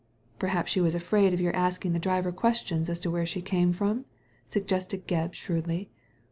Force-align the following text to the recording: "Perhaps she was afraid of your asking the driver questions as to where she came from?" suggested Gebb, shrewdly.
"Perhaps 0.39 0.71
she 0.71 0.81
was 0.81 0.95
afraid 0.95 1.31
of 1.31 1.39
your 1.39 1.55
asking 1.55 1.93
the 1.93 1.99
driver 1.99 2.31
questions 2.31 2.89
as 2.89 2.99
to 3.01 3.11
where 3.11 3.23
she 3.23 3.39
came 3.39 3.71
from?" 3.71 4.05
suggested 4.47 5.07
Gebb, 5.07 5.35
shrewdly. 5.35 5.91